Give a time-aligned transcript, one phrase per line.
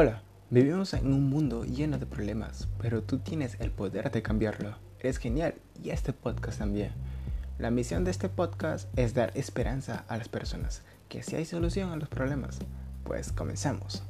[0.00, 4.76] Hola, vivimos en un mundo lleno de problemas, pero tú tienes el poder de cambiarlo.
[5.00, 6.92] Es genial y este podcast también.
[7.58, 11.90] La misión de este podcast es dar esperanza a las personas, que si hay solución
[11.90, 12.60] a los problemas,
[13.02, 14.04] pues comenzamos.